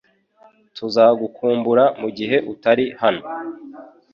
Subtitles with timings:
[0.75, 3.23] Tuzagukumbura mugihe utari hano